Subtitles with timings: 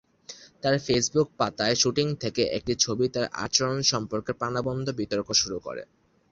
[0.63, 5.83] তার ফেসবুক পাতায় শুটিং থেকে একটি ছবি তার আচরণ সম্পর্কে প্রাণবন্ত বিতর্ক শুরু করে।